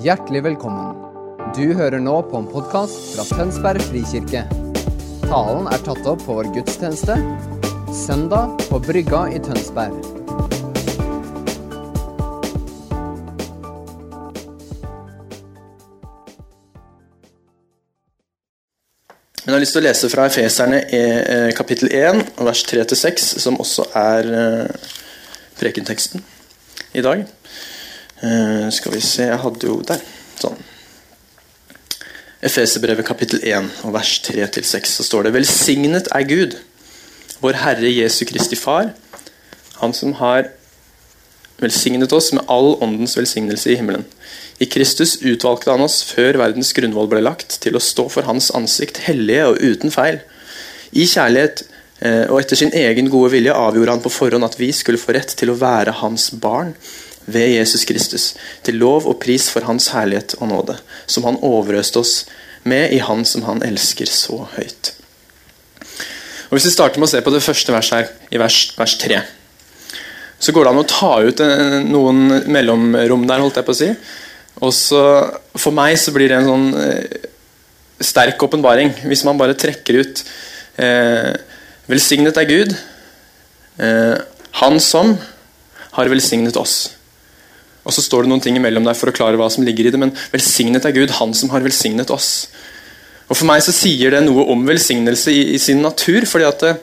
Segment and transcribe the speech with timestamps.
[0.00, 0.94] Hjertelig velkommen.
[1.52, 4.46] Du hører nå på en podkast fra Tønsberg frikirke.
[5.26, 7.18] Talen er tatt opp på vår gudstjeneste
[7.92, 9.98] søndag på Brygga i Tønsberg.
[19.44, 23.90] Jeg har lyst til å lese fra Efeserne eh, kapittel 1, vers 3-6, som også
[24.00, 24.88] er eh,
[25.60, 26.24] prekenteksten
[26.96, 27.28] i dag.
[28.20, 30.00] Eh, skal vi se Jeg hadde jo der.
[30.36, 30.58] Sånn.
[32.44, 36.56] Efeserbrevet kapittel 1, og vers 3-6, så står det Velsignet er Gud,
[37.40, 38.92] vår Herre Jesu Kristi Far,
[39.80, 40.50] Han som har
[41.60, 44.04] velsignet oss med all åndens velsignelse i himmelen.
[44.60, 48.50] I Kristus utvalgte han oss før verdens grunnvoll ble lagt, til å stå for hans
[48.52, 50.20] ansikt hellige og uten feil.
[50.92, 51.64] I kjærlighet
[52.04, 55.16] eh, og etter sin egen gode vilje avgjorde han på forhånd at vi skulle få
[55.16, 56.74] rett til å være hans barn
[57.32, 58.34] ved Jesus Kristus,
[58.66, 62.14] til lov og pris for hans herlighet og nåde, som han overøste oss
[62.62, 64.92] med i Han som han elsker så høyt.
[66.50, 68.96] Og Hvis vi starter med å se på det første verset her, i vers, vers
[69.00, 69.20] 3,
[70.40, 73.80] så går det an å ta ut eh, noen mellomrom der, holdt jeg på å
[73.80, 73.90] si.
[74.60, 75.02] Og så,
[75.54, 77.28] For meg så blir det en sånn eh,
[78.00, 80.22] sterk åpenbaring hvis man bare trekker ut
[80.80, 81.32] eh,
[81.90, 82.74] Velsignet er Gud,
[83.82, 84.16] eh,
[84.62, 85.16] Han som
[85.96, 86.92] har velsignet oss.
[87.90, 89.90] Og så står det noen ting imellom der for å klare hva som ligger i
[89.90, 92.46] det, men velsignet er Gud, Han som har velsignet oss.
[93.26, 96.26] Og For meg så sier det noe om velsignelse i, i sin natur.
[96.26, 96.76] fordi at det,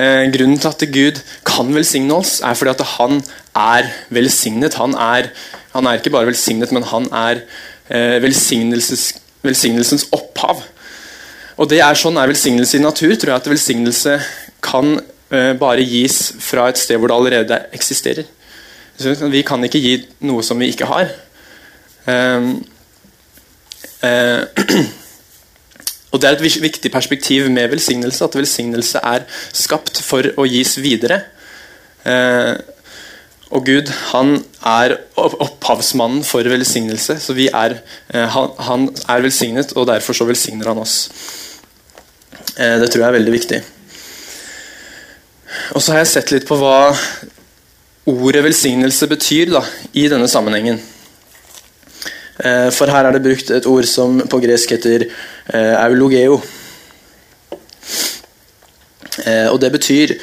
[0.00, 3.20] eh, Grunnen til at Gud kan velsigne oss, er fordi at han
[3.52, 4.80] er velsignet.
[4.80, 5.30] Han er,
[5.76, 7.44] han er ikke bare velsignet, men han er
[7.90, 10.64] eh, velsignelsens opphav.
[11.58, 13.14] Og det er Sånn er velsignelse i natur.
[13.16, 14.18] tror jeg at Velsignelse
[14.62, 15.00] kan
[15.32, 18.24] eh, bare gis fra et sted hvor det allerede eksisterer.
[18.98, 19.94] Vi kan ikke gi
[20.26, 21.10] noe som vi ikke har.
[22.08, 22.48] Um,
[24.02, 24.42] uh,
[26.12, 30.74] og Det er et viktig perspektiv med velsignelse, at velsignelse er skapt for å gis
[30.82, 31.20] videre.
[32.02, 32.58] Uh,
[33.54, 34.34] og Gud han
[34.66, 37.78] er opphavsmannen for velsignelse, så er,
[38.14, 40.98] uh, han, han, er velsignet, og derfor så velsigner han oss.
[42.58, 43.64] det tror jeg er veldig viktig.
[45.76, 46.90] Og så har jeg sett litt på hva
[48.08, 50.80] ordet velsignelse betyr da, i denne sammenhengen.
[52.38, 56.38] Eh, for her er det brukt et ord som på gresk heter eh, eulogeo.
[59.24, 60.18] Eh, og det betyr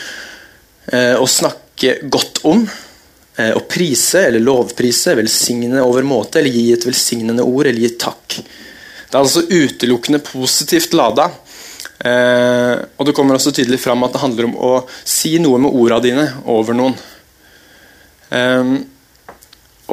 [1.18, 2.60] å snakke godt om,
[3.42, 8.36] å prise eller lovprise, velsigne over måte, eller gi et velsignende ord, eller gi takk.
[8.38, 11.26] Det er altså utelukkende positivt lada.
[12.06, 14.72] og det kommer også tydelig fram at det handler om å
[15.02, 16.94] si noe med orda dine over noen.
[18.36, 18.76] Um,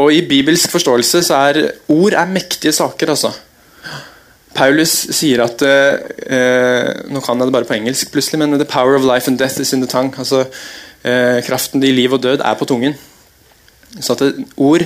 [0.00, 1.60] og I bibelsk forståelse så er
[1.92, 3.12] ord er mektige saker.
[3.12, 3.32] altså.
[4.52, 8.96] Paulus sier at uh, Nå kan jeg det bare på engelsk, plutselig, men the power
[8.96, 10.12] of life and death is in the tongue.
[10.18, 12.96] altså uh, Kraften i liv og død er på tungen.
[14.00, 14.22] Så at
[14.56, 14.84] ord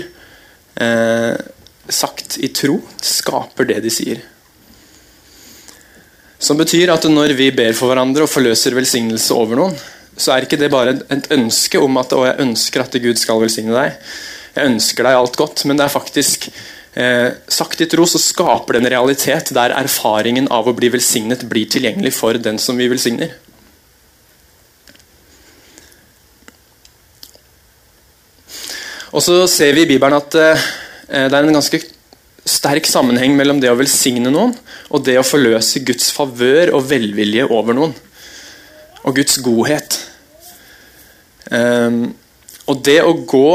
[0.82, 1.34] uh,
[1.88, 4.22] sagt i tro skaper det de sier.
[6.38, 9.76] Som betyr at når vi ber for hverandre og forløser velsignelse over noen,
[10.16, 13.76] så er ikke det bare et ønske om at jeg ønsker at Gud skal velsigne
[13.76, 13.96] deg.
[14.56, 16.48] Jeg ønsker deg alt godt, men det er faktisk
[16.96, 21.44] eh, sagt i tro så skaper det en realitet der erfaringen av å bli velsignet
[21.50, 23.34] blir tilgjengelig for den som vi velsigner.
[29.12, 30.64] Og så ser vi i Bibelen at eh,
[31.28, 31.82] det er en ganske
[32.46, 34.54] sterk sammenheng mellom det å velsigne noen
[34.88, 37.94] og det å forløse Guds favør og velvilje over noen
[39.06, 39.98] og Guds godhet.
[41.50, 42.10] Um,
[42.66, 43.50] og det å gå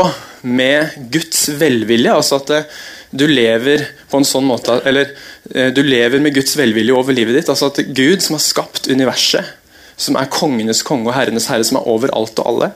[0.47, 2.78] med Guds velvilje, altså at eh,
[3.12, 5.09] du lever på en sånn måte Eller
[5.51, 7.51] uh, du lever med Guds velvilje over livet ditt.
[7.51, 9.57] altså at Gud, som har skapt universet,
[10.00, 12.72] som er kongenes konge og herrenes herre, som er over alt og alle,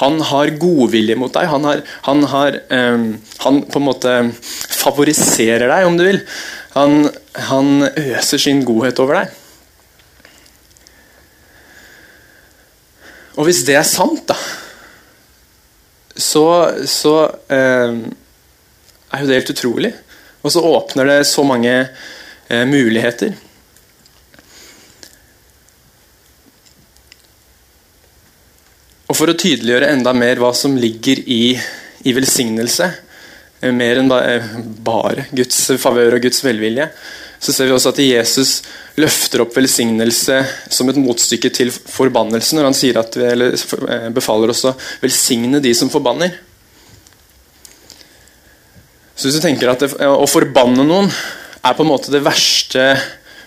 [0.00, 1.48] han har godvilje mot deg.
[1.50, 3.06] Han, har, han, har, um,
[3.44, 6.20] han på en måte favoriserer deg, om du vil.
[6.76, 7.08] Han,
[7.50, 9.40] han øser sin godhet over deg.
[13.40, 14.36] Og hvis det er sant, da,
[16.12, 16.44] så,
[16.84, 17.14] så
[17.48, 18.00] eh,
[19.10, 19.94] er jo det helt utrolig.
[20.44, 23.32] Og så åpner det så mange eh, muligheter.
[29.10, 31.56] Og For å tydeliggjøre enda mer hva som ligger i,
[32.04, 32.90] i velsignelse,
[33.64, 34.52] eh, mer enn eh,
[34.84, 36.90] bare Guds favør og Guds velvilje,
[37.40, 38.50] så ser vi også at Jesus
[39.00, 43.56] løfter opp velsignelse som et motstykke til forbannelse når han sier at, eller
[44.12, 46.36] befaler oss å velsigne de som forbanner.
[49.16, 52.94] Så hvis du tenker at det, Å forbanne noen er på en måte det verste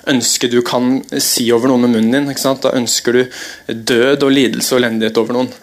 [0.10, 2.58] ønsket du kan si over noen med munnen din.
[2.62, 3.22] Da ønsker du
[3.70, 5.54] død og lidelse og elendighet over noen.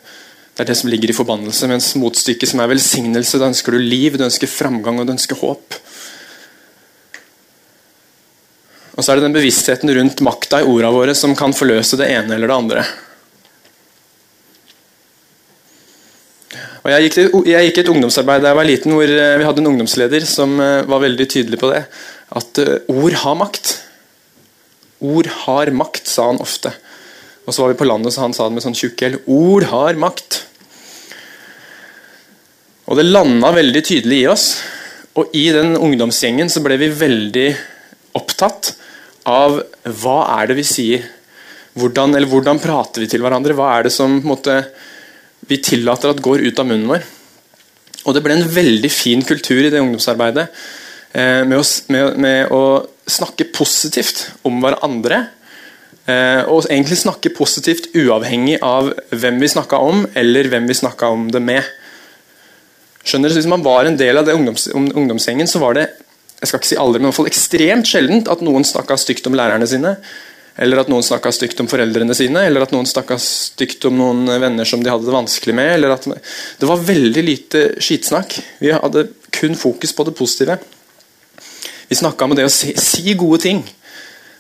[0.55, 1.69] Det er det som ligger i forbannelse.
[1.71, 5.39] Mens motstykket som er velsignelse, da ønsker du liv, du ønsker framgang og du ønsker
[5.43, 5.79] håp.
[9.01, 12.11] Og så er det den bevisstheten rundt makta i orda våre som kan forløse det
[12.13, 12.83] ene eller det andre.
[16.83, 17.17] Og jeg gikk,
[17.49, 20.53] jeg gikk, et ungdomsarbeid da jeg var liten, hvor eh, vi hadde en ungdomsleder som
[20.61, 21.81] eh, var veldig tydelig på det.
[22.37, 23.73] At eh, ord har makt.
[25.01, 26.75] Ord har makt, sa han ofte.
[27.47, 29.07] Og så var vi på landet, så han sa det med sånn tjukk.
[29.33, 30.43] Ord har makt.
[32.93, 34.47] Og det landa veldig tydelig i oss.
[35.17, 37.49] Og i den ungdomsgjengen så ble vi veldig
[38.21, 38.75] opptatt
[39.31, 39.61] av
[40.03, 41.07] hva er det vi sier.
[41.79, 43.55] Hvordan, eller hvordan prater vi til hverandre?
[43.57, 44.59] Hva er det som måte,
[45.47, 47.07] vi tillater at går ut av munnen vår?
[48.07, 50.47] Og Det ble en veldig fin kultur i det ungdomsarbeidet
[51.13, 52.63] eh, med, å, med, med, å,
[53.11, 55.25] snakke positivt om hverandre.
[56.07, 61.11] Eh, og egentlig snakke positivt uavhengig av hvem vi snakka om, eller hvem vi snakka
[61.13, 61.67] om det med.
[63.05, 65.89] Skjønner du, Hvis man var en del av det ungdoms, ungdomsgjengen, så var det
[66.41, 69.27] jeg skal ikke si aldri, men i hvert fall ekstremt sjeldent at noen snakka stygt
[69.29, 69.97] om lærerne sine.
[70.61, 74.27] Eller at noen snakka stygt om foreldrene sine, eller at noen snakka stygt om noen
[74.43, 75.73] venner som de hadde det vanskelig med.
[75.77, 76.09] Eller at
[76.61, 78.37] det var veldig lite skitsnakk.
[78.61, 79.07] Vi hadde
[79.37, 80.59] kun fokus på det positive.
[81.89, 83.63] Vi snakka om det å si, si, gode ting.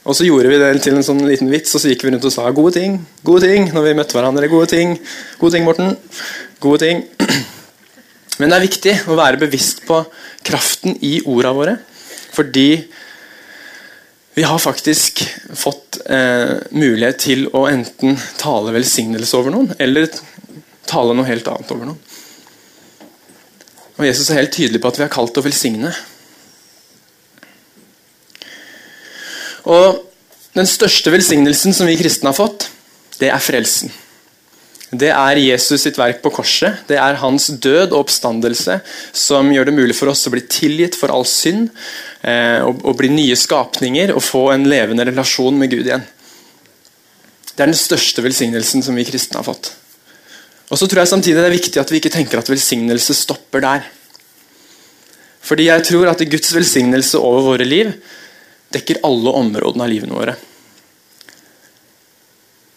[0.04, 2.26] Og så gjorde vi det til en sånn liten vits, og så gikk vi rundt
[2.28, 2.98] og sa gode ting.
[3.26, 4.48] Gode ting, når vi møtte hverandre.
[4.52, 4.96] Gode ting.
[5.40, 5.94] Gode ting, Morten.
[6.64, 7.04] Gode ting.
[8.40, 10.02] Men det er viktig å være bevisst på
[10.46, 11.80] kraften i orda våre.
[12.40, 12.88] Fordi
[14.34, 15.20] vi har faktisk
[15.52, 20.08] fått eh, mulighet til å enten tale velsignelse over noen, eller
[20.88, 21.98] tale noe helt annet over noen.
[23.98, 25.92] Og Jesus er helt tydelig på at vi er kalt til å velsigne.
[29.68, 30.06] Og
[30.56, 32.64] Den største velsignelsen som vi kristne har fått,
[33.20, 33.92] det er frelsen.
[34.90, 36.80] Det er Jesus sitt verk på korset.
[36.88, 38.80] Det er hans død og oppstandelse
[39.14, 41.68] som gjør det mulig for oss å bli tilgitt for all synd,
[42.20, 46.04] og, og, bli nye skapninger og få en levende relasjon med Gud igjen.
[47.54, 49.72] Det er den største velsignelsen som vi kristne har fått.
[50.70, 53.64] Og så tror jeg samtidig det er viktig at vi ikke tenker at velsignelse stopper
[53.64, 53.88] der.
[55.40, 57.90] Fordi jeg tror at Guds velsignelse over våre liv
[58.70, 60.36] dekker alle områdene av livene våre.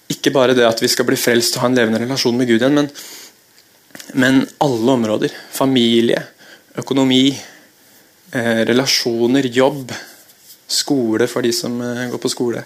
[0.10, 2.62] Ikke bare det at vi skal bli frelst og ha en levende relasjon med Gud
[2.64, 2.90] igjen, men,
[4.18, 5.36] men alle områder.
[5.54, 6.24] Familie,
[6.80, 7.28] økonomi,
[8.34, 9.94] eh, relasjoner, jobb,
[10.68, 12.66] skole for de som eh, går på skole.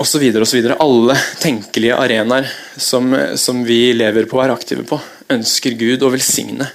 [0.00, 0.78] Så videre.
[0.80, 4.96] Alle tenkelige arenaer som, som, vi lever på og er aktive på,
[5.28, 6.70] ønsker Gud å velsigne.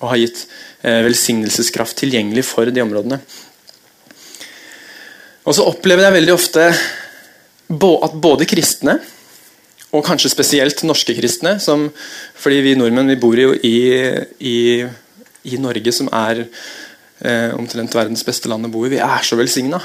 [0.00, 0.46] Og har gitt
[0.80, 3.20] eh, velsignelseskraft tilgjengelig for de områdene.
[5.42, 6.68] Og så opplever jeg veldig ofte
[7.72, 8.98] at både kristne,
[9.92, 11.90] og kanskje spesielt norske kristne som,
[12.36, 13.76] Fordi vi nordmenn vi bor jo i,
[14.40, 14.58] i,
[15.48, 18.92] i Norge, som er eh, omtrent verdens beste land å bo i.
[18.94, 19.80] Vi er så velsigna.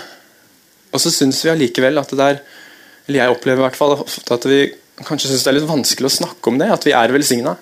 [0.92, 2.38] Og så syns vi allikevel at det der
[3.08, 3.94] Eller jeg opplever i hvert fall
[4.36, 4.62] at vi
[5.06, 7.54] kanskje syns det er litt vanskelig å snakke om det, at vi er velsigna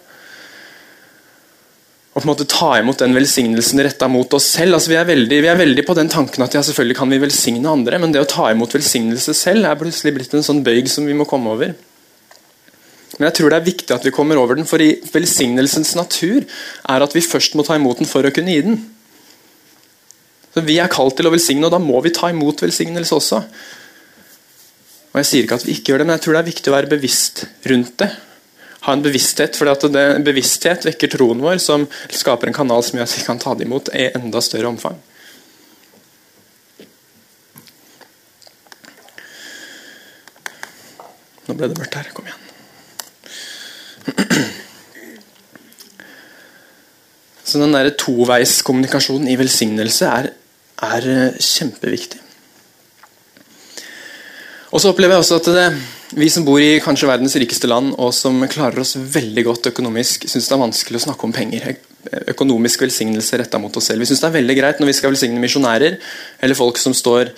[2.15, 4.77] og på en måte ta imot den velsignelsen retta mot oss selv.
[4.77, 7.19] Altså, vi, er veldig, vi, er veldig, på den tanken at ja, selvfølgelig kan vi
[7.19, 10.87] velsigne andre, men det å ta imot velsignelse selv er plutselig blitt en sånn bøyg
[10.87, 11.73] som vi må komme over.
[13.17, 16.43] Men jeg tror det er viktig at vi kommer over den, for i velsignelsens natur
[16.43, 18.77] er at vi først må ta imot den for å kunne gi den.
[20.55, 23.41] Så Vi er kalt til å velsigne, og da må vi ta imot velsignelse også.
[25.13, 26.71] Og Jeg sier ikke at vi ikke gjør det, men jeg tror det er viktig
[26.71, 28.11] å være bevisst rundt det
[28.85, 29.57] ha en bevissthet.
[29.57, 29.69] For
[30.25, 33.67] bevissthet vekker troen vår, som skaper en kanal som gjør at vi kan ta det
[33.67, 35.01] imot i enda større omfang.
[41.45, 42.09] Nå ble det mørkt her.
[42.13, 42.44] Kom igjen.
[47.45, 50.31] Så den der toveiskommunikasjonen i velsignelse er,
[50.83, 52.19] er eh, kjempeviktig.
[54.73, 55.67] Og så opplever jeg også at det,
[56.19, 60.25] vi som bor i kanskje verdens rikeste land, og som klarer oss veldig godt økonomisk,
[60.27, 61.77] syns det er vanskelig å snakke om penger.
[62.33, 64.03] Økonomisk velsignelse retta mot oss selv.
[64.03, 65.97] Vi syns det er veldig greit når vi skal velsigne misjonærer,
[66.43, 67.31] eller folk som står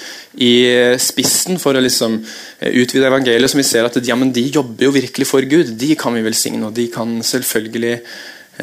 [0.44, 0.54] i
[1.02, 4.96] spissen for å liksom eh, utvide evangeliet, som vi ser at ja, de jobber jo
[4.96, 5.76] virkelig for Gud.
[5.80, 7.96] De kan vi velsigne, og de kan selvfølgelig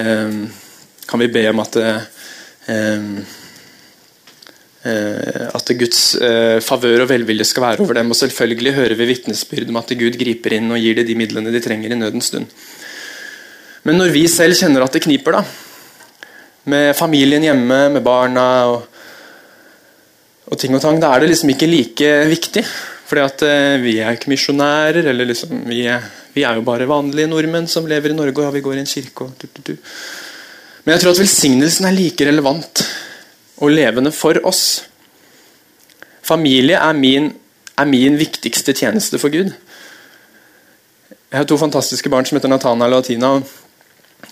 [0.02, 0.36] eh,
[1.04, 3.24] kan vi be om at eh,
[4.84, 8.10] Eh, at Guds eh, favør og velvilje skal være over dem.
[8.12, 11.52] Og selvfølgelig hører vi vitnesbyrd om at Gud griper inn og gir dem de midlene
[11.54, 12.50] de trenger i nødens stund.
[13.88, 15.42] Men når vi selv kjenner at det kniper, da,
[16.70, 18.82] med familien hjemme, med barna og,
[20.48, 22.64] og ting og tang, da er det liksom ikke like viktig.
[23.04, 26.04] Fordi at eh, vi er ikke misjonærer, eller liksom, vi er,
[26.34, 28.84] vi er, jo bare vanlige nordmenn som lever i Norge, og ja, vi går i
[28.84, 29.74] en kirke og du, du, du.
[30.84, 32.84] Men jeg tror at velsignelsen er like relevant
[33.64, 34.84] og levende for oss.
[36.24, 37.30] Familie er min,
[37.76, 39.52] er min viktigste tjeneste for Gud.
[41.34, 43.34] Jeg har to fantastiske barn som heter Natana og Tina.
[43.36, 43.63] Og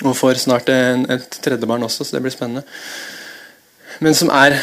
[0.01, 2.65] får snart en, et tredje barn også, så det blir spennende.
[4.03, 4.57] Men som er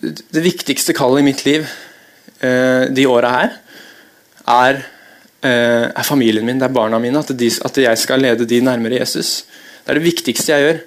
[0.00, 1.66] det viktigste kallet i mitt liv
[2.40, 3.56] eh, de åra her,
[4.50, 4.82] er,
[5.44, 7.20] eh, er, familien min, det er barna mine.
[7.20, 9.44] At, de, at, jeg skal lede de nærmere Jesus.
[9.84, 10.80] Det er det viktigste jeg gjør.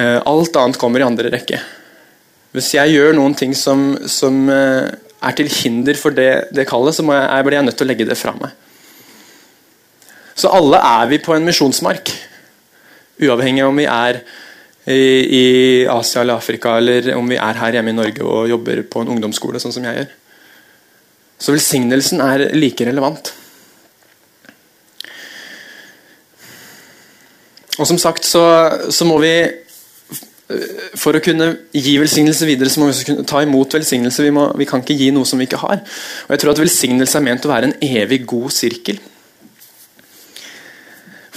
[0.00, 1.60] Eh, alt annet kommer i andre rekke.
[2.56, 4.90] Hvis jeg gjør noen ting som, som eh,
[5.20, 7.92] er til hinder for det, det kallet, så jeg, jeg blir jeg nødt til å
[7.92, 8.56] legge det fra meg.
[10.34, 12.12] Så alle er vi på en misjonsmark.
[13.20, 14.22] Uavhengig om vi er
[14.90, 15.44] i, i,
[15.90, 19.12] Asia eller Afrika, eller om vi er her hjemme i Norge og jobber på en
[19.14, 20.14] ungdomsskole, sånn som jeg gjør.
[21.40, 23.32] Så velsignelsen er like relevant.
[27.80, 28.44] Og som sagt så,
[28.92, 29.34] så må vi
[30.98, 34.24] for å kunne gi velsignelse videre, så må vi også kunne ta imot velsignelse.
[34.26, 35.82] Vi, må, vi, kan ikke gi noe som vi ikke har.
[36.26, 38.98] Og jeg tror at Velsignelse er ment å være en evig god sirkel.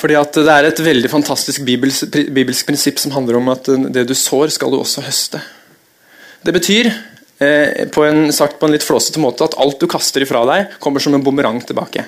[0.04, 4.04] Fordi at Det er et veldig fantastisk bibelsk, bibelsk prinsipp som handler om at det
[4.10, 5.40] du sår, skal du også høste.
[6.44, 6.90] Det betyr,
[7.40, 10.76] eh, på en, sagt på en litt flåsete måte, at alt du kaster ifra deg,
[10.84, 12.04] kommer som en bumerang tilbake.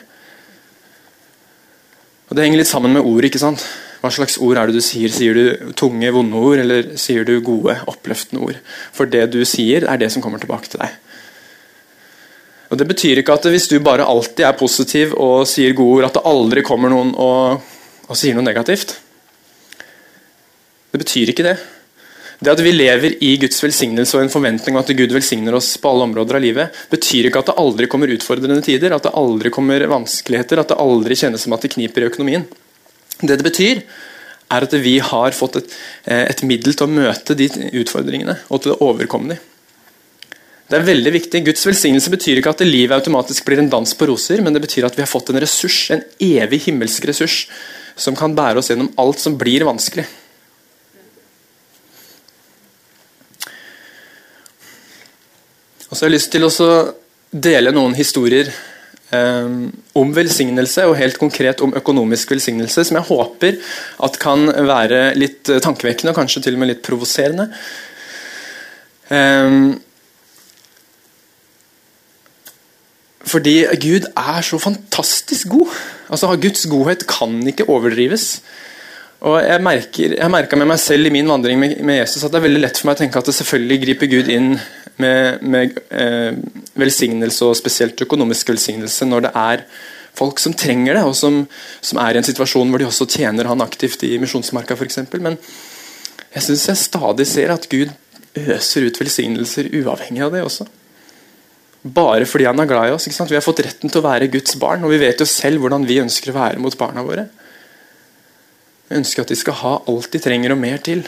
[2.27, 3.23] Og Det henger litt sammen med ord.
[3.23, 3.63] ikke sant?
[4.01, 5.07] Hva slags ord er det du sier?
[5.07, 8.59] Sier du tunge, vonde ord, eller sier du gode, oppløftende ord?
[8.91, 10.89] For det du sier, er det som kommer tilbake til deg.
[12.69, 16.05] Og Det betyr ikke at hvis du bare alltid er positiv og sier gode ord,
[16.09, 17.61] at det aldri kommer noen og
[18.05, 18.97] og sier noe negativt.
[20.91, 21.55] Det betyr ikke det.
[22.39, 25.71] Det at vi lever i Guds velsignelse og en forventning om at Gud velsigner oss
[25.79, 29.15] på alle områder av livet, betyr ikke at det aldri kommer utfordrende tider, at det
[29.15, 32.45] aldri kommer vanskeligheter, at det aldri kjennes som at det kniper i økonomien.
[33.21, 33.81] Det det betyr,
[34.51, 37.47] er at vi har fått et, eh, et middel til å møte de
[37.81, 39.39] utfordringene og til å overkomme dem.
[40.69, 41.45] Det er veldig viktig.
[41.45, 44.85] Guds velsignelse betyr ikke at livet automatisk blir en dans på roser, men det betyr
[44.85, 47.45] at vi har fått en ressurs, en evig himmelsk ressurs
[47.95, 50.05] som kan bære oss gjennom alt som blir vanskelig.
[55.89, 56.51] Og så har jeg lyst til å
[57.31, 58.49] dele noen historier
[59.15, 63.59] um, om velsignelse, og helt konkret om økonomisk velsignelse, som jeg håper
[64.03, 67.47] at kan være litt tankevekkende og kanskje til og med litt provoserende.
[69.07, 69.75] Um,
[73.25, 75.73] Fordi Gud er så fantastisk god.
[76.09, 78.41] Altså Guds godhet kan ikke overdrives.
[79.25, 82.37] Og Jeg merker, merka med meg selv i min vandring med, med, Jesus at det
[82.37, 84.51] er veldig lett for meg å tenke at det selvfølgelig griper Gud inn
[85.01, 86.37] med, med eh,
[86.77, 89.65] velsignelse, og spesielt økonomisk velsignelse, når det er
[90.15, 91.41] folk som trenger det, og som,
[91.81, 95.01] som er i en situasjon hvor de også tjener han aktivt i Misjonsmarka f.eks.
[95.17, 95.39] Men
[96.35, 97.91] jeg syns jeg stadig ser at Gud
[98.35, 100.67] øser ut velsignelser uavhengig av det også
[101.85, 103.05] bare fordi han er glad i oss.
[103.07, 105.85] Vi har fått retten til å være Guds barn, og vi vet jo selv hvordan
[105.85, 107.27] vi ønsker å være mot barna våre.
[108.89, 111.05] Vi ønsker at de skal ha alt de trenger og mer til.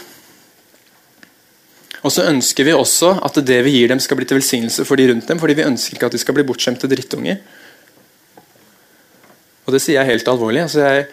[2.05, 4.99] Og så ønsker vi også at det vi gir dem, skal bli til velsignelse for
[4.99, 7.41] de rundt dem, fordi vi ønsker ikke at de skal bli bortskjemte drittunger.
[9.65, 10.63] Og det sier jeg helt alvorlig.
[10.63, 11.07] Altså jeg,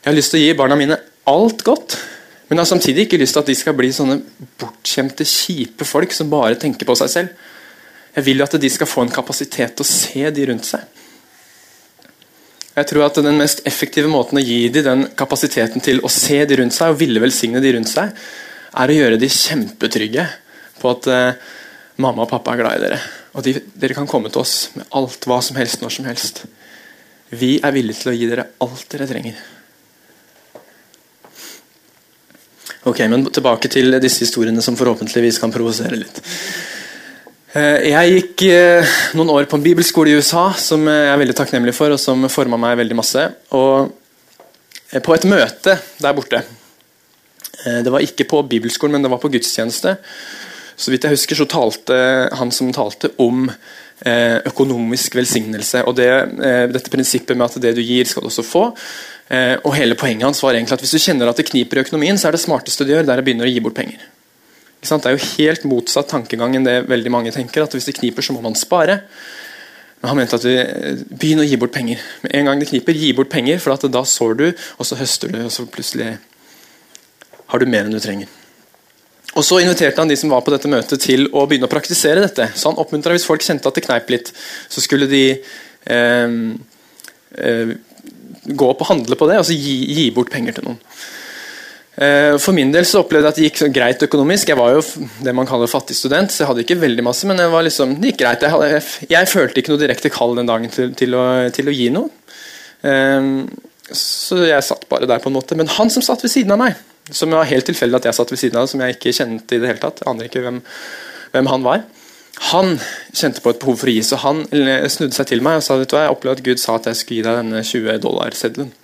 [0.00, 0.98] jeg, har lyst til å gi barna mine
[1.30, 1.98] alt godt,
[2.48, 4.18] men jeg har samtidig ikke lyst til at de skal bli sånne
[4.60, 7.44] bortskjemte, kjipe folk som bare tenker på seg selv.
[8.14, 10.84] Jeg vil jo at de skal få en kapasitet til å se de rundt seg.
[12.74, 16.40] Jeg tror at Den mest effektive måten å gi dem den kapasiteten til å se
[16.44, 18.14] de rundt seg, og ville velsigne de rundt seg,
[18.74, 20.26] er å gjøre de kjempetrygge
[20.80, 21.52] på at eh,
[22.02, 23.00] mamma og pappa er glad i dere.
[23.34, 26.44] Og de, dere kan komme til oss med alt, hva som helst, når som helst.
[27.34, 29.38] Vi er villige til å gi dere alt dere trenger.
[32.90, 36.20] Ok, men Tilbake til disse historiene som forhåpentligvis kan provosere litt.
[37.54, 41.36] Eh, jeg gikk eh, noen år på en bibelskole i USA som jeg er veldig
[41.38, 43.22] takknemlig for, og som forma meg veldig masse.
[43.54, 43.92] Og
[44.90, 46.42] eh, På et møte der borte
[47.64, 49.94] Det var ikke på bibelskolen, men det var på gudstjeneste.
[50.76, 51.96] Så vidt jeg husker, så talte
[52.34, 53.46] han som talte om
[54.04, 55.84] økonomisk velsignelse.
[55.86, 56.08] og det,
[56.74, 58.64] Dette prinsippet med at det du gir, skal du også få.
[59.62, 62.18] Og hele Poenget hans var egentlig at hvis du kjenner at det kniper i økonomien,
[62.18, 64.02] så er det smarteste du gjør, det er å begynne å gi bort penger.
[64.84, 67.64] Det er jo helt motsatt tankegang enn det veldig mange tenker.
[67.64, 69.00] at Hvis det kniper, så må man spare.
[70.00, 70.54] Men han mente at vi
[71.16, 72.00] begynner å gi bort penger.
[72.22, 75.32] Med en gang det kniper, gi bort penger, for da sår du, og så høster
[75.32, 76.18] du, og så plutselig
[77.48, 78.28] har du mer enn du trenger.
[79.34, 82.22] Og Så inviterte han de som var på dette møtet til å begynne å praktisere
[82.22, 82.50] dette.
[82.54, 84.30] Så han oppmuntra hvis folk kjente at det kneip litt,
[84.70, 86.36] så skulle de eh,
[87.40, 87.74] eh,
[88.44, 90.78] gå opp og handle på det, og så gi, gi bort penger til noen.
[91.94, 94.50] Eh, for min del så opplevde jeg at det gikk greit økonomisk.
[94.50, 94.82] Jeg var jo
[95.22, 98.24] det man kaller fattig student, så jeg hadde ikke veldig masse, men liksom, det gikk
[98.24, 98.42] greit.
[98.42, 101.70] Jeg, hadde, jeg, jeg, følte ikke noe direkte kall den dagen til, til, å, til
[101.70, 102.10] å, gi noe.
[102.82, 103.46] Um,
[103.94, 105.56] så jeg satt bare der, på en måte.
[105.58, 106.80] Men han som satt ved siden av meg,
[107.14, 109.60] som var helt tilfeldig at jeg satt ved siden av, som jeg ikke kjente i
[109.62, 110.02] det hele tatt.
[110.10, 110.58] Aner ikke hvem,
[111.36, 111.84] hvem, han var.
[112.50, 112.74] Han
[113.14, 115.76] kjente på et behov for å gi, så han snudde seg til meg og sa
[115.78, 118.02] vet du hva, jeg opplevde at Gud sa at jeg skulle gi deg denne 20
[118.02, 118.74] dollar-seddelen.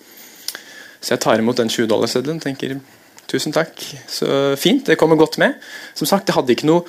[1.00, 2.76] Så jeg tar imot den 20 dollar-seddelen tenker
[3.30, 3.78] tusen takk,
[4.10, 5.56] så fint, det kommer godt med.
[5.98, 6.84] Som sagt, jeg hadde ikke noe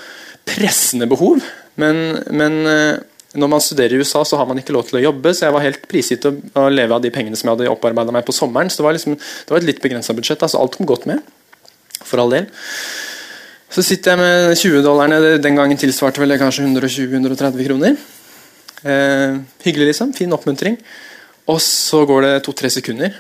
[0.48, 1.44] pressende behov,
[1.80, 2.02] men,
[2.34, 3.00] men eh,
[3.38, 5.56] når man studerer i USA, så har man ikke lov til å jobbe, så jeg
[5.56, 8.36] var helt prisgitt å, å leve av de pengene som jeg hadde opparbeida meg på
[8.36, 8.72] sommeren.
[8.72, 10.44] Så det var, liksom, det var et litt begrensa budsjett.
[10.44, 11.24] altså Alt kom godt med.
[12.02, 12.50] For all del.
[13.72, 15.38] Så sitter jeg med 20-dollarene.
[15.40, 17.96] Den gangen tilsvarte vel det kanskje 120-130 kroner.
[18.84, 20.12] Eh, hyggelig, liksom.
[20.18, 20.76] Fin oppmuntring.
[21.52, 23.16] Og så går det to-tre sekunder,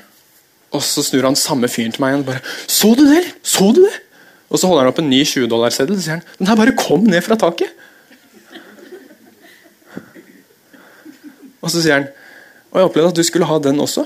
[0.72, 3.26] og så snur han samme fyren til meg igjen bare 'Så du det?
[3.44, 4.02] Så du det?'
[4.50, 7.04] Og så holder han opp en ny 20-dollarseddel og sier han, 'Den her bare kom
[7.04, 7.72] ned fra taket'.
[11.62, 12.08] Og så sier han
[12.72, 14.06] Og jeg opplevde at du skulle ha den også.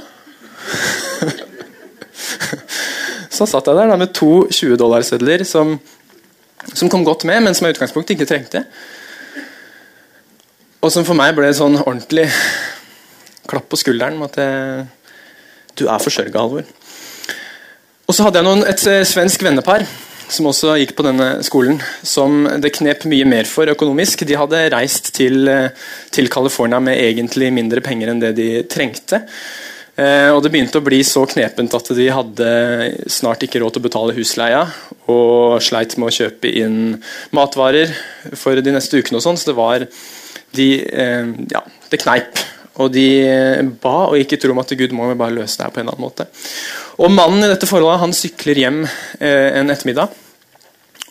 [3.29, 5.79] så satt jeg der da, med to 20-dollarsedler som,
[6.73, 8.65] som kom godt med, men som jeg i utgangspunktet ikke trengte.
[10.81, 12.25] Og som for meg ble sånn ordentlig
[13.45, 14.87] klapp på skulderen med at jeg,
[15.75, 16.65] du er forsørga, Halvor.
[18.05, 19.85] Og så hadde jeg noen, et eh, svensk vennepar
[20.25, 24.23] som også gikk på denne skolen, som det knep mye mer for økonomisk.
[24.25, 25.69] De hadde reist til, eh,
[26.13, 29.23] til California med egentlig mindre penger enn det de trengte.
[29.97, 32.49] Eh, og Det begynte å bli så knepent at de hadde
[33.07, 34.65] snart ikke råd til å betale husleia,
[35.07, 37.93] og sleit med å kjøpe inn matvarer
[38.35, 39.17] for de neste ukene.
[39.17, 39.87] og sånn, Så det var
[40.53, 42.54] de, ja, det kneip.
[42.83, 43.07] Og de
[43.81, 45.89] ba og gikk i tro om at Gud må bare løse det her på en
[45.91, 46.27] annen måte.
[46.99, 50.11] Og Mannen i dette forholdet han sykler hjem eh, en ettermiddag.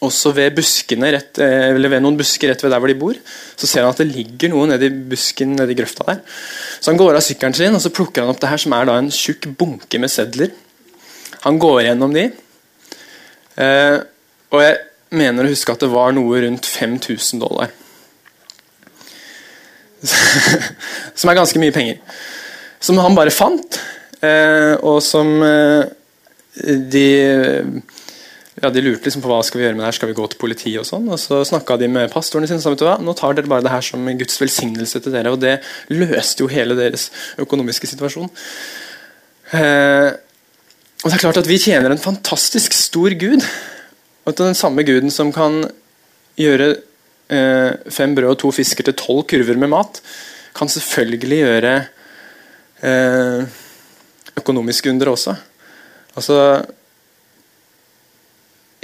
[0.04, 3.16] Også ved buskene rett, eh, eller ved noen busker rett ved der hvor de bor,
[3.56, 6.20] så ser han at det ligger noe nedi busken nedi grøfta der.
[6.80, 8.90] Så Han går av sykkelen sin og så plukker han opp det her, som er
[8.90, 10.52] da en tjukk bunke med sedler.
[11.46, 12.26] Han går gjennom de.
[13.60, 13.96] Eh,
[14.52, 14.76] og jeg
[15.16, 17.72] mener å huske at det var noe rundt 5000 dollar.
[21.18, 22.00] som er ganske mye penger.
[22.84, 23.80] Som han bare fant.
[24.24, 25.84] Eh, og som eh,
[26.54, 27.08] de
[28.62, 30.26] ja, De lurte liksom på hva skal vi gjøre med det her, skal vi gå
[30.30, 31.08] til politiet og sånn.
[31.10, 33.84] Og så snakka de med pastorene sine og sa nå tar dere bare det her
[33.84, 35.32] som Guds velsignelse til dere.
[35.34, 35.58] Og det
[35.92, 37.08] løste jo hele deres
[37.42, 38.30] økonomiske situasjon.
[39.58, 40.10] Eh,
[41.02, 43.44] og det er klart at Vi tjener en fantastisk stor gud.
[44.24, 45.64] Og at den samme guden som kan
[46.40, 46.76] gjøre
[47.28, 50.00] fem brød og to fisker til tolv kurver med mat,
[50.54, 51.74] kan selvfølgelig gjøre
[52.84, 53.60] eh,
[54.38, 55.34] økonomiske under også.
[56.14, 56.38] Altså,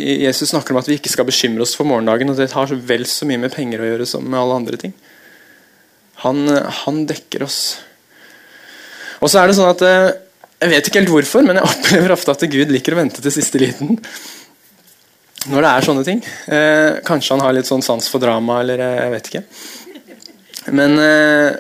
[0.01, 3.07] Jesus snakker om at vi ikke skal bekymre oss for morgendagen, og det har vel
[3.07, 4.97] så mye med penger å gjøre som med alle andre ting.
[6.25, 7.61] Han, han dekker oss.
[9.21, 10.11] Og så er det sånn at eh,
[10.61, 13.33] Jeg vet ikke helt hvorfor, men jeg opplever ofte at Gud liker å vente til
[13.33, 14.01] siste liten
[15.49, 16.21] når det er sånne ting.
[16.53, 19.45] Eh, kanskje han har litt sånn sans for drama, eller eh, jeg vet ikke.
[20.77, 21.59] Men eh,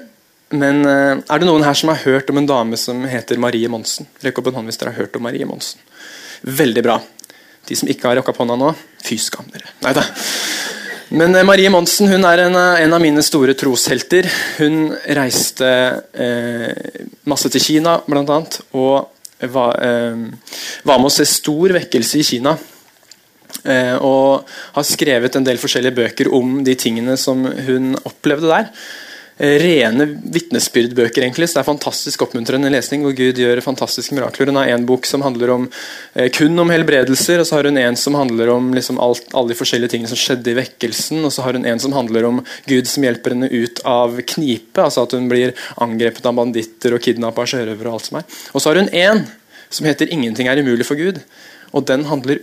[0.50, 3.70] men eh, er det noen her som har hørt om en dame som heter Marie
[3.70, 4.08] Monsen?
[4.24, 5.78] Rekk opp en hånd hvis dere har hørt om Marie Monsen.
[6.42, 6.96] Veldig bra.
[7.68, 8.72] De som ikke har rakka opp hånda nå,
[9.04, 9.70] fy skam dere.
[9.84, 10.02] Neida.
[11.14, 14.26] Men uh, Marie Monsen hun er en, uh, en, av mine store troshelter.
[14.58, 14.90] Hun
[15.20, 15.70] reiste
[17.30, 19.78] masse til Kina, blant annet, og var,
[20.84, 22.56] var med å se stor vekkelse i Kina.
[24.00, 28.70] Og har skrevet en del forskjellige bøker om de tingene som hun opplevde der.
[29.40, 31.22] Eh, rene vitnesbyrdbøker.
[31.22, 34.46] egentlig, så Det er fantastisk oppmuntrende lesning hvor Gud gjør fantastiske mirakler.
[34.46, 35.70] Hun har en bok som handler om,
[36.14, 39.48] eh, kun om helbredelser, og så har hun en som handler om liksom alt, alle
[39.48, 42.44] de forskjellige tingene som skjedde i vekkelsen, og så har hun en som handler om
[42.66, 47.00] Gud som hjelper henne ut av knipe, altså at hun blir angrepet av banditter og
[47.00, 47.86] kidnappa av sjørøvere.
[47.86, 48.24] Og alt som er.
[48.52, 49.26] Og så har hun en
[49.70, 51.22] som heter 'Ingenting er umulig for Gud'.
[51.72, 52.42] Og Den handler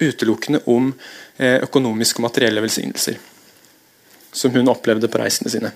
[0.00, 0.94] utelukkende om
[1.38, 3.16] eh, økonomiske og materielle velsignelser.
[4.32, 5.72] Som hun opplevde på reisene sine.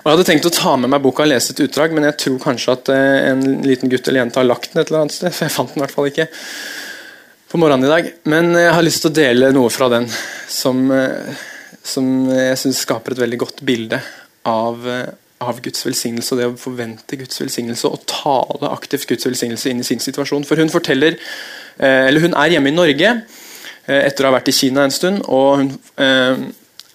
[0.00, 2.16] Og Jeg hadde tenkt å ta med meg boka og lese et utdrag, men jeg
[2.22, 5.16] tror kanskje at eh, en liten gutt eller jente har lagt den et eller annet
[5.16, 5.32] sted.
[5.36, 6.28] For jeg fant den i hvert fall ikke
[7.50, 8.12] på morgenen i dag.
[8.32, 10.06] Men jeg har lyst til å dele noe fra den
[10.48, 11.42] som, eh,
[11.82, 14.00] som jeg syns skaper et veldig godt bilde
[14.48, 19.24] av, eh, av Guds velsignelse og det å forvente Guds velsignelse og tale aktivt Guds
[19.28, 20.44] velsignelse inn i sin situasjon.
[20.48, 24.50] For hun forteller eh, eller hun er hjemme i Norge eh, etter å ha vært
[24.52, 25.24] i Kina en stund.
[25.26, 25.72] og hun
[26.04, 26.44] eh,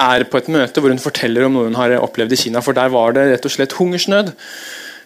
[0.06, 2.62] er på et møte hvor hun forteller om noe hun har opplevd i Kina.
[2.62, 4.34] For der var det rett og slett hungersnød.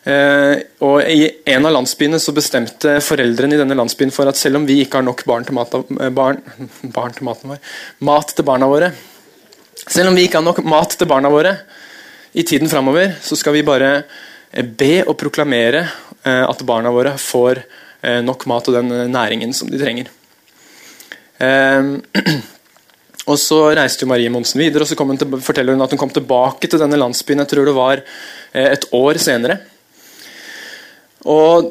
[0.09, 4.65] Og I en av landsbyene så bestemte foreldrene i denne landsbyen for at selv om
[4.65, 5.75] vi ikke har nok barn til, mat,
[6.15, 6.39] barn,
[6.95, 7.59] barn til maten vår,
[8.09, 8.89] mat til barna våre
[9.83, 11.53] Selv om vi ikke har nok mat til barna våre
[12.33, 14.03] i tiden framover, så skal vi bare
[14.51, 19.53] eh, be og proklamere eh, at barna våre får eh, nok mat og den næringen
[19.55, 20.11] som de trenger.
[21.39, 21.91] Eh,
[23.29, 26.01] og Så reiste jo Marie Monsen videre og så hun til, forteller hun at hun
[26.01, 28.01] kom tilbake til denne landsbyen jeg tror det var
[28.53, 29.59] et år senere.
[31.27, 31.67] Og,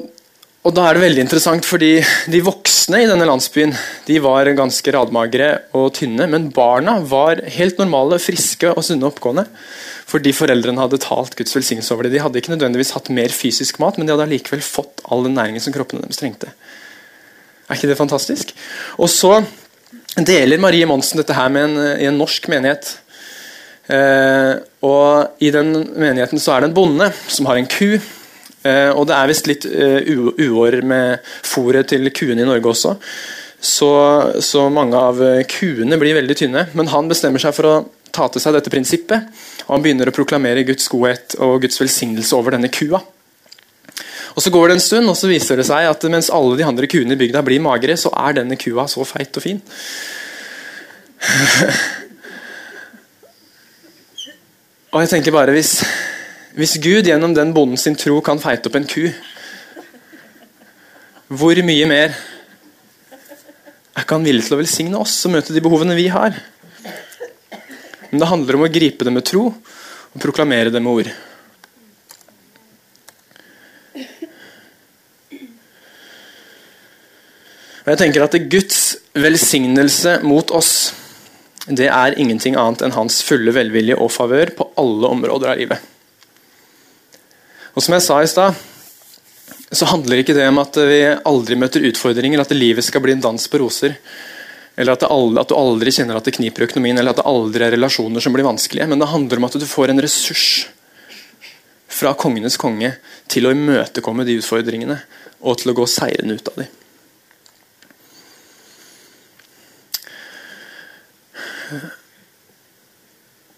[0.63, 1.97] og, da er det veldig interessant, fordi
[2.31, 3.73] de voksne i denne landsbyen
[4.07, 9.47] de var ganske radmagre og tynne, men barna var helt normale, friske og sunne oppgående.
[10.09, 12.15] Fordi foreldrene hadde talt Guds velsignelse over det.
[12.17, 15.37] De hadde ikke nødvendigvis hatt mer fysisk mat, men de hadde allikevel fått all den
[15.37, 16.53] næringen som kroppene deres trengte.
[17.69, 18.55] Er ikke det fantastisk?
[18.97, 19.43] Og så
[20.17, 22.95] deler Marie Monsen dette her med en, i en norsk menighet.
[23.93, 27.99] Eh, og I den menigheten så er det en bonde som har en ku
[28.67, 32.97] Eh, og det er visst litt eh, uår med fôret til kuene i Norge også.
[33.59, 33.91] Så,
[34.45, 36.67] så, mange av eh, kuene blir veldig tynne.
[36.79, 37.77] Men han bestemmer seg for å
[38.15, 39.21] ta til seg dette prinsippet.
[39.67, 43.01] Og han begynner å proklamere Guds godhet og Guds velsignelse over denne kua.
[44.37, 46.67] Og Så går det en stund, og så viser det seg at mens alle de
[46.67, 49.61] andre kuene i bygda blir magre, så er denne kua så feit og fin.
[54.93, 55.83] og jeg tenker bare hvis
[56.59, 59.05] hvis Gud gjennom den bonden sin tro kan feite opp en ku,
[61.31, 62.17] hvor mye mer
[63.95, 66.35] er ikke han villig til å velsigne oss og møte de behovene vi har?
[68.11, 71.11] Men det handler om å gripe det med tro og proklamere det med ord.
[77.89, 78.81] Og jeg tenker at Guds
[79.17, 80.73] velsignelse mot oss
[81.69, 85.81] det er ingenting annet enn hans fulle velvilje og favør på alle områder av livet.
[87.77, 88.57] Og som jeg sa i stad,
[89.69, 93.25] så handler ikke det om at vi aldri møter utfordringer, at livet skal bli en
[93.25, 93.99] dans på roser.
[94.79, 97.27] Eller at, aldri, at, du aldri kjenner at det kniper i økonomien, eller at det
[97.27, 98.87] aldri er relasjoner som blir vanskelige.
[98.87, 100.49] Men det handler om at du får en ressurs
[101.99, 102.93] fra kongenes konge
[103.27, 105.01] til å imøtekomme de utfordringene
[105.43, 106.71] og til å gå seirende ut av dem.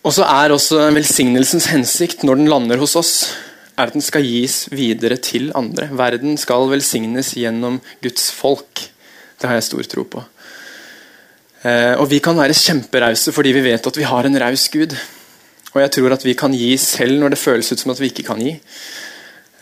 [0.00, 3.14] Og så er også velsignelsens hensikt når den lander hos oss,
[3.76, 5.90] er at den skal gis videre til andre.
[5.96, 8.88] Verden skal velsignes gjennom Guds folk.
[9.36, 10.24] Det har jeg stor tro på.
[11.60, 14.94] Eh, og Vi kan være kjemperause fordi vi vet at vi har en raus Gud.
[15.74, 18.10] Og jeg tror at vi kan gi selv når det føles ut som at vi
[18.10, 18.54] ikke kan gi.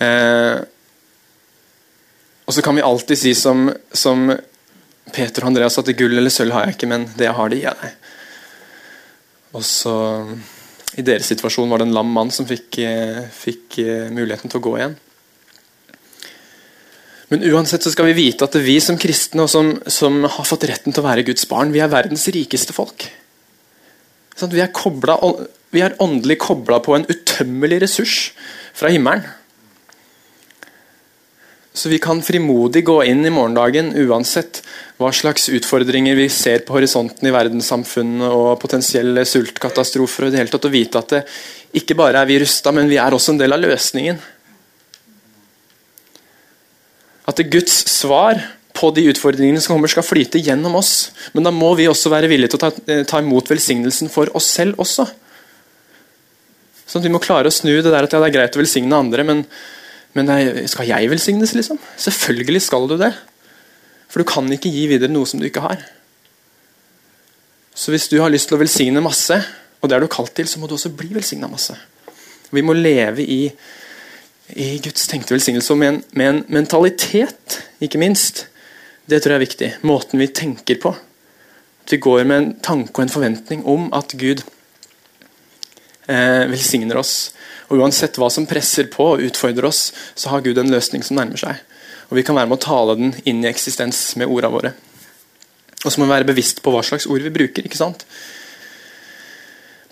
[0.04, 0.58] Eh,
[2.46, 4.30] og så kan vi alltid si som, som
[5.12, 7.58] Peter og Andreas at gull eller sølv har jeg ikke, men det jeg har, det
[7.58, 8.14] gir jeg deg.
[9.58, 9.96] Og så
[10.96, 13.82] i deres situasjon var det en lam mann som fikk, eh, fikk
[14.14, 14.96] muligheten til å gå igjen.
[17.28, 20.64] Men uansett så skal vi vite at vi som kristne og som, som har fått
[20.70, 23.04] retten til å være Guds barn, vi er verdens rikeste folk.
[24.38, 28.16] Sånn, vi, er koblet, vi er åndelig kobla på en utømmelig ressurs
[28.76, 29.26] fra himmelen.
[31.78, 34.62] Så vi kan frimodig gå inn i morgendagen uansett
[34.98, 40.26] hva slags utfordringer vi ser på horisonten i verdenssamfunnet og potensielle sultkatastrofer.
[40.26, 41.22] og det hele tatt å vite at det
[41.78, 44.18] ikke bare er vi rusta, men vi er også en del av løsningen.
[47.38, 48.40] Det Guds svar
[48.78, 51.10] på de utfordringene som kommer, skal flyte gjennom oss.
[51.34, 54.30] Men da må vi også være villige til å ta, eh, ta imot velsignelsen for
[54.38, 55.06] oss selv også.
[56.88, 58.62] Sånn at Vi må klare å snu det der at ja, det er greit å
[58.62, 59.44] velsigne andre, men
[60.16, 60.30] men
[60.70, 61.78] skal jeg velsignes, liksom?
[62.00, 63.12] Selvfølgelig skal du det.
[64.08, 65.82] For du kan ikke gi videre noe som du ikke har.
[67.76, 69.36] Så hvis du har lyst til å velsigne masse,
[69.78, 71.76] og det er du kalt til, så må du også bli velsigna masse.
[72.50, 73.44] Vi må leve i,
[74.56, 78.46] i Guds tenkte velsignelse med en, med en, mentalitet, ikke minst.
[79.08, 79.70] Det tror jeg er viktig.
[79.88, 80.94] Måten vi tenker på.
[81.84, 84.44] At vi går med en tanke og en forventning om at Gud
[86.08, 87.30] eh, velsigner oss
[87.68, 91.18] og Uansett hva som presser på og utfordrer oss, så har Gud en løsning som
[91.18, 91.60] nærmer seg.
[92.08, 94.72] Og Vi kan være med å tale den inn i eksistens med ordene våre.
[95.84, 97.66] Og så må vi være bevisst på hva slags ord vi bruker.
[97.68, 98.06] ikke sant?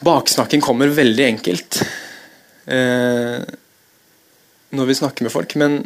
[0.04, 1.82] Baksnakken kommer veldig enkelt
[2.64, 3.44] eh,
[4.74, 5.84] når vi snakker med folk, men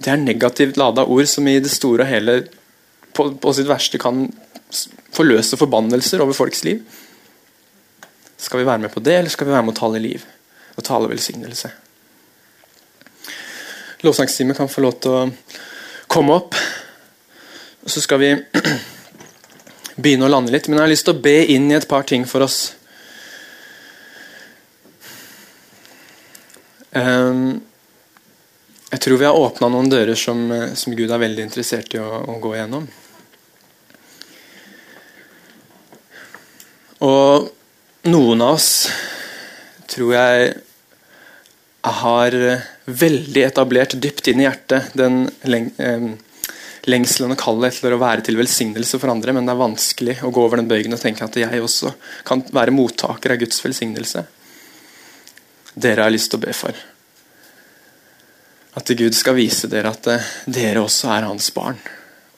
[0.00, 2.40] det er negativt lada ord som i det store og hele
[3.16, 4.26] på, på sitt verste kan
[5.12, 6.82] forløse forbannelser over folks liv.
[8.40, 10.24] Skal vi være med på det, eller skal vi være med å tale liv?
[10.80, 11.70] og tale velsignelse.
[14.00, 15.24] Lovsangstimen kan få lov til å
[16.10, 16.56] komme opp.
[17.86, 18.30] Så skal vi
[20.00, 22.06] begynne å lande litt, men jeg har lyst til å be inn i et par
[22.08, 22.72] ting for oss.
[28.90, 30.40] Jeg tror vi har åpna noen dører som,
[30.74, 32.88] som, Gud er veldig interessert i å, å gå igjennom.
[37.06, 37.46] Og
[38.10, 38.88] noen av oss
[39.90, 40.50] tror jeg
[41.80, 42.36] har
[42.84, 46.10] veldig etablert dypt inn i hjertet den leng eh,
[46.88, 50.30] lengselen og kallet til å være til velsignelse for andre, men det er vanskelig å
[50.32, 51.92] gå over den bøygen og tenke at jeg også
[52.26, 54.24] kan være mottaker av Guds velsignelse.
[55.74, 56.76] Dere har lyst til å be for.
[58.78, 61.78] At Gud skal vise dere at eh, dere også er hans barn.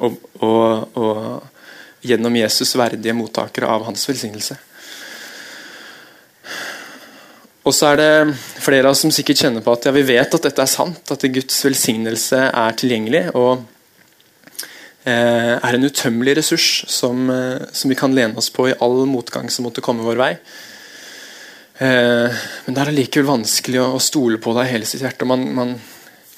[0.03, 4.59] Og, og, og gjennom Jesus verdige mottakere av hans velsignelse.
[7.63, 10.35] Og så er det flere av oss som sikkert kjenner på at ja, vi vet
[10.35, 13.63] at dette er sant, at Guds velsignelse er tilgjengelig og
[15.07, 19.05] eh, er en utømmelig ressurs som, eh, som, vi kan lene oss på i all
[19.07, 20.33] motgang som måtte komme vår vei.
[21.83, 25.27] Eh, men det er allikevel vanskelig å, å, stole på deg hele sitt hjerte.
[25.29, 25.75] Man, man,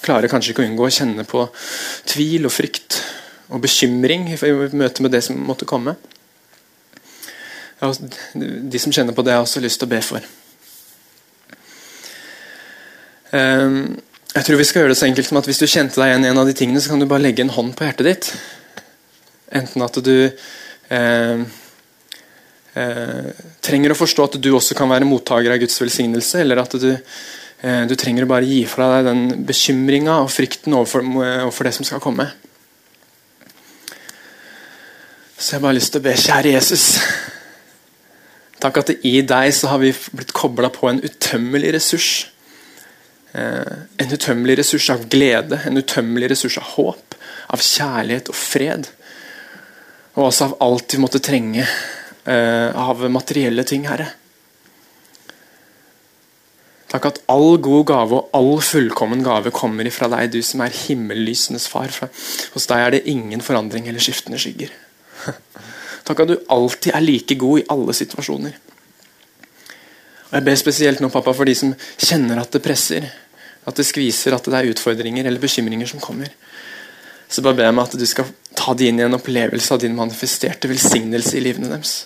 [0.04, 1.46] klarer kanskje ikke å unngå å kjenne på
[2.12, 2.98] tvil og frykt
[3.48, 4.36] og bekymring i
[4.76, 5.94] møte med det som måtte komme.
[7.80, 10.28] De som kjenner på det, har også lyst til å be for.
[13.32, 13.80] Eh,
[14.34, 16.24] jeg tror vi skal gjøre det så enkelt som at Hvis du kjente deg igjen
[16.24, 18.30] i en av de tingene, så kan du bare legge en hånd på hjertet ditt.
[19.54, 21.44] Enten at du eh,
[23.64, 26.90] trenger å forstå at du også kan være mottaker av Guds velsignelse, eller at du,
[26.94, 31.06] eh, du trenger å bare gi fra deg den bekymringa og frykten overfor,
[31.46, 32.28] overfor, det som skal komme.
[35.38, 36.84] Så jeg har bare lyst til å be, kjære Jesus
[38.64, 42.12] Takk at i deg så har vi blitt kobla på en utømmelig ressurs
[43.34, 47.16] Eh, en utømmelig ressurs av glede, en utømmelig ressurs av håp,
[47.50, 48.86] av kjærlighet og fred.
[50.14, 54.06] Og også av alt vi måtte trenge eh, av materielle ting, Herre.
[56.94, 60.76] Takk at all god gave og all fullkommen gave kommer ifra deg, du som er
[60.84, 61.90] himmellysenes far.
[62.54, 64.70] hos deg er det ingen forandring eller skiftende skygger.
[66.06, 68.54] Takk at du alltid er like god i alle situasjoner.
[70.30, 73.10] Og Jeg ber spesielt nå, pappa, for de som kjenner at det presser
[73.64, 76.30] at det skviser, at det er utfordringer eller bekymringer som kommer.
[77.28, 79.80] Så bare ber jeg meg at du skal ta de inn i en opplevelse av
[79.82, 82.04] din manifesterte velsignelse i livene deres.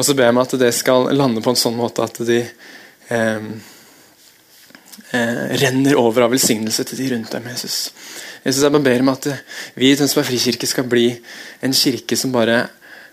[0.00, 2.38] Og så ber jeg meg at det skal lande på en sånn måte at de
[2.40, 3.48] eh,
[5.12, 7.48] eh, renner over av velsignelse til de rundt dem.
[7.52, 7.90] Jesus.
[8.40, 11.10] Jesus, jeg bare ber meg at vi i Tønsberg frikirke skal bli
[11.60, 12.62] en kirke som bare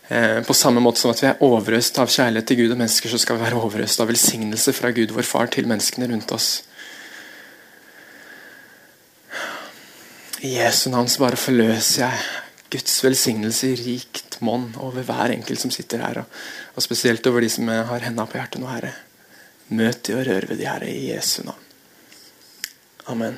[0.08, 3.12] eh, på samme måte som at vi er overøst av kjærlighet til Gud og mennesker,
[3.12, 6.50] så skal vi være overøst av velsignelse fra Gud, vår Far, til menneskene rundt oss.
[10.40, 12.26] I Jesu navn så bare forløser jeg
[12.72, 16.40] Guds velsignelse rikt monn over hver enkelt som sitter her, og,
[16.76, 18.94] og spesielt over de som har henda på hjertet nå, Herre.
[19.76, 21.64] Møt de og rør ved de, Herre, i Jesu navn.
[23.08, 23.38] Amen.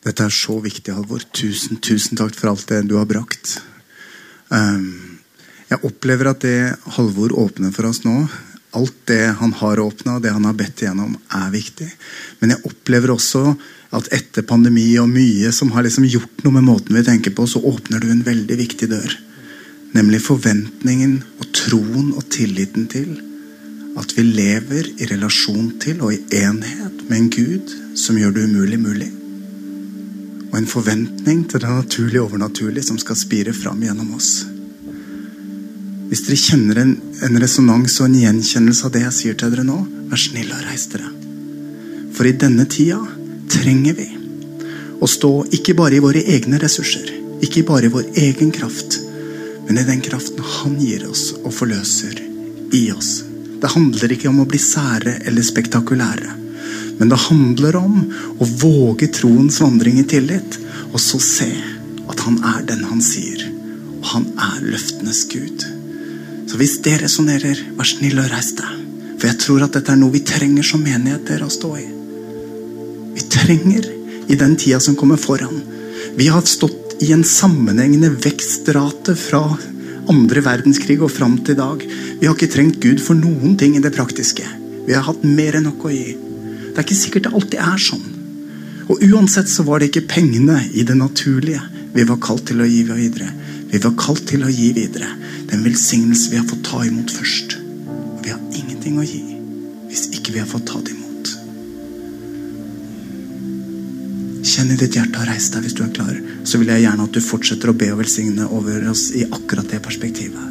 [0.00, 1.24] Dette er så viktig, Halvor.
[1.36, 3.58] Tusen, tusen takk for alt det du har brakt.
[4.48, 5.20] Um,
[5.70, 8.24] jeg opplever at det Halvor åpner for oss nå,
[8.74, 11.88] alt det han har åpna, det han har bedt igjennom, er viktig.
[12.40, 13.44] Men jeg opplever også
[13.90, 17.46] at etter pandemi og mye som har liksom gjort noe med måten vi tenker på,
[17.50, 19.16] så åpner du en veldig viktig dør.
[19.96, 23.16] Nemlig forventningen og troen og tilliten til
[23.98, 28.46] at vi lever i relasjon til og i enhet med en Gud som gjør det
[28.46, 29.10] umulig mulig.
[30.50, 34.32] Og en forventning til det naturlige overnaturlige som skal spire fram gjennom oss.
[36.10, 39.66] Hvis dere kjenner en, en resonans og en gjenkjennelse av det jeg sier til dere
[39.66, 39.78] nå,
[40.10, 41.10] vær snill og reis dere.
[42.14, 42.98] For i denne tida
[43.50, 44.08] trenger vi
[45.00, 47.08] å stå ikke bare i våre egne ressurser,
[47.44, 48.98] ikke bare i vår egen kraft,
[49.66, 52.18] men i den kraften Han gir oss og forløser
[52.76, 53.20] i oss.
[53.60, 56.32] Det handler ikke om å bli sære eller spektakulære.
[56.98, 58.00] Men det handler om
[58.40, 60.58] å våge troens vandring i tillit,
[60.92, 61.48] og så se
[62.10, 63.46] at han er den han sier.
[64.00, 65.64] Og han er løftenes Gud.
[66.50, 68.76] Så hvis det resonnerer, vær snill og reis deg.
[69.20, 71.88] For jeg tror at dette er noe vi trenger som menighet dere å stå i.
[73.14, 73.86] Vi trenger
[74.30, 75.62] i den tida som kommer foran.
[76.16, 79.42] Vi har stått i en sammenhengende vekstrate fra
[80.10, 81.84] andre verdenskrig og fram til i dag.
[82.20, 84.46] Vi har ikke trengt Gud for noen ting i det praktiske.
[84.86, 86.16] Vi har hatt mer enn nok å gi.
[86.70, 88.06] Det er ikke sikkert det alltid er sånn.
[88.90, 91.62] Og uansett så var det ikke pengene i det naturlige
[91.94, 93.30] vi var kalt til å gi videre.
[93.70, 95.10] Vi var kalt til å gi videre
[95.50, 97.58] den velsignelse vi har fått ta imot først.
[97.86, 99.22] Og vi har ingenting å gi
[99.90, 101.09] hvis ikke vi har fått ta det imot.
[104.50, 106.16] Kjenn i ditt hjerte og reis deg hvis du er klar.
[106.42, 109.68] Så vil jeg gjerne at du fortsetter å be og velsigne over oss i akkurat
[109.70, 110.50] det perspektivet.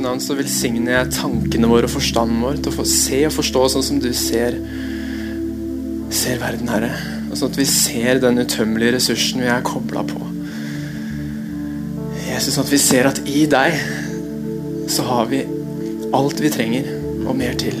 [0.00, 3.62] Navn så velsigner jeg tankene våre og forstanden vår til å få se og forstå
[3.74, 4.56] sånn som du ser,
[6.10, 7.19] ser verden, Herre.
[7.30, 10.20] Og sånn at vi ser den utømmelige ressursen vi er kobla på.
[12.26, 13.78] Jesus, sånn at vi ser at i deg
[14.90, 15.44] så har vi
[16.16, 16.88] alt vi trenger,
[17.20, 17.76] og mer til.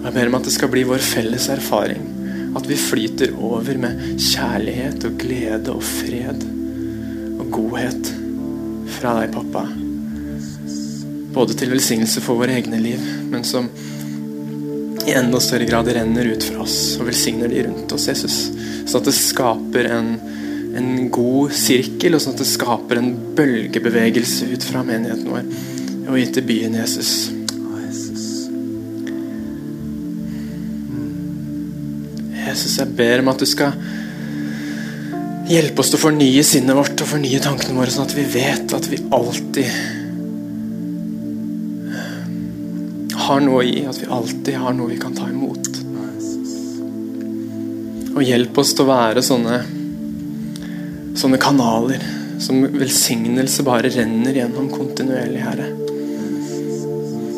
[0.00, 2.02] Jeg ber om at det skal bli vår felles erfaring.
[2.58, 6.42] At vi flyter over med kjærlighet og glede og fred
[7.40, 8.10] og godhet
[8.96, 9.62] fra deg, pappa.
[11.30, 13.70] Både til velsignelse for våre egne liv, men som
[15.10, 18.36] i enda større grad renner ut fra oss og velsigner de rundt oss, Jesus.
[18.86, 20.14] Sånn at det skaper en,
[20.78, 25.50] en god sirkel, og sånn at det skaper en bølgebevegelse ut fra menigheten vår
[26.10, 27.10] og ut til byen, Jesus.
[32.40, 33.76] Jesus, jeg ber om at du skal
[35.50, 38.74] hjelpe oss til å fornye sinnet vårt og fornye tankene våre, sånn at vi vet
[38.74, 39.99] at vi alltid
[43.30, 45.68] har noe å gi, at vi alltid har noe vi kan ta imot.
[48.10, 49.60] Og hjelp oss til å være sånne,
[51.18, 52.02] sånne kanaler
[52.42, 55.68] som velsignelse bare renner gjennom kontinuerlig, Herre.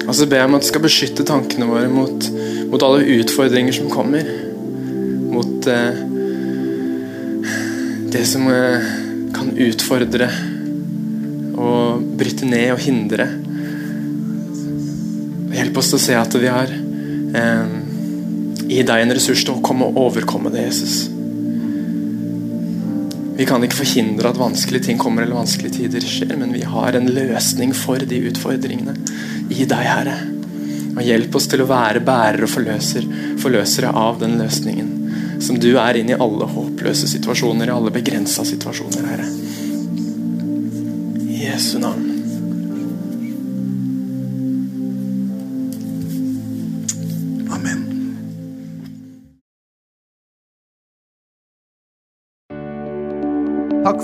[0.03, 2.27] Og så ber jeg om at du skal beskytte tankene våre mot,
[2.73, 4.27] mot alle utfordringer som kommer.
[5.33, 6.01] Mot eh,
[8.13, 8.91] det som eh,
[9.35, 10.29] kan utfordre
[11.53, 13.29] og bryte ned og hindre.
[15.83, 17.71] Oss til å se at vi har eh,
[18.71, 21.09] i deg en ressurs til å komme og overkomme det, Jesus.
[23.35, 26.95] Vi kan ikke forhindre at vanskelige ting kommer eller vanskelige tider skjer, men vi har
[26.95, 28.95] en løsning for de utfordringene
[29.51, 30.15] i deg, Herre.
[30.93, 33.09] Og Hjelp oss til å være bærere og forløser,
[33.43, 34.95] forløsere av den løsningen
[35.43, 39.29] som du er inn i alle håpløse situasjoner, i alle begrensa situasjoner, Herre.
[41.27, 42.12] I Jesu navn.